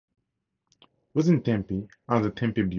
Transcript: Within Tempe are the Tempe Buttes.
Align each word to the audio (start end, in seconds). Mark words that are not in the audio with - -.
Within 1.13 1.43
Tempe 1.43 1.87
are 2.09 2.21
the 2.23 2.31
Tempe 2.31 2.63
Buttes. 2.63 2.69